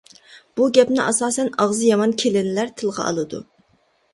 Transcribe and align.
بۇ 0.59 0.69
گەپنى 0.77 1.03
ئاساسەن 1.03 1.51
ئاغزى 1.57 1.91
يامان 1.91 2.17
كېلىنلەر 2.25 2.73
تىلغا 2.81 3.07
ئالىدۇ. 3.11 3.45